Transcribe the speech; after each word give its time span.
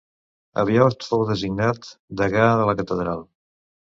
Aviat 0.61 1.03
fou 1.09 1.25
designat 1.31 1.85
degà 2.21 2.47
de 2.61 2.65
la 2.71 2.75
catedral. 2.81 3.23